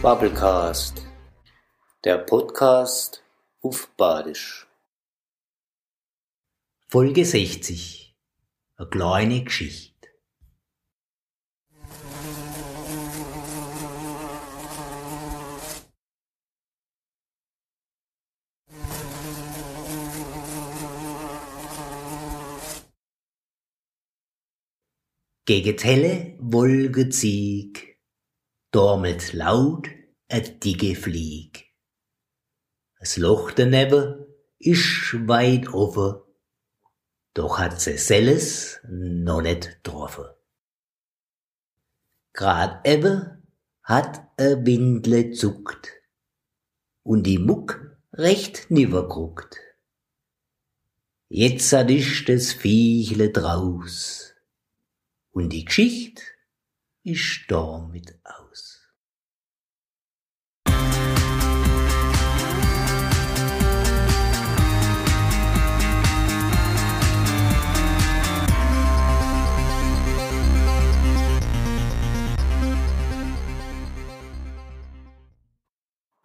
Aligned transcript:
Bubblecast, 0.00 1.02
der 2.04 2.18
Podcast 2.18 3.24
auf 3.62 3.88
Badisch. 3.96 4.68
Folge 6.86 7.24
60. 7.24 8.16
Eine 8.76 8.88
kleine 8.90 9.42
Geschichte. 9.42 10.08
Gegen 25.44 25.76
Wolke 26.38 27.08
zieg, 27.08 27.87
dormelt 28.70 29.32
laut 29.32 29.88
a 30.28 30.40
dicke 30.40 30.94
Flieg. 30.94 31.66
Das 32.98 33.16
Loch 33.16 33.50
daneben 33.52 34.26
isch 34.58 35.16
weit 35.26 35.68
offen, 35.68 36.20
doch 37.34 37.58
hat 37.58 37.80
se 37.80 37.96
selles 37.96 38.80
noch 38.88 39.42
net 39.42 39.82
getroffen. 39.82 40.26
Grad 42.32 42.86
eben 42.86 43.42
hat 43.82 44.18
a 44.38 44.64
Windle 44.64 45.30
zuckt 45.30 45.88
und 47.02 47.22
die 47.22 47.38
Muck 47.38 47.96
recht 48.12 48.70
niverguckt. 48.70 49.56
Jetzt 51.28 51.72
hat 51.72 51.90
isch 51.90 52.24
das 52.24 52.52
Viechle 52.52 53.30
draus 53.30 54.34
und 55.30 55.50
die 55.50 55.64
Geschicht 55.64 56.22
ist 57.02 57.44
damit 57.48 58.17